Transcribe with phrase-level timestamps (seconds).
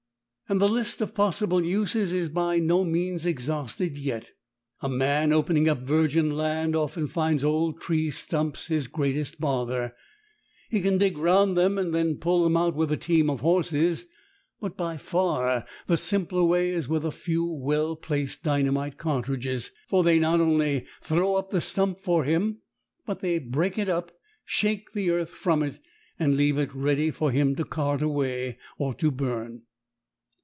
[0.49, 4.31] And the list of possible uses is by no means exhausted yet.
[4.81, 9.93] A man opening up virgin land often finds old tree stumps his greatest bother.
[10.69, 14.07] He can dig round them and then pull them out with a team of horses,
[14.59, 20.03] but by far the simpler way is with a few well placed dynamite cartridges, for
[20.03, 22.59] they not only throw up the stump for him,
[23.05, 24.11] but they break it up,
[24.43, 25.79] shake the earth from it,
[26.19, 29.61] and leave it ready for him to cart away or to burn.